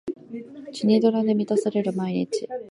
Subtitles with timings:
[0.73, 2.47] チュニドラで満たされる毎日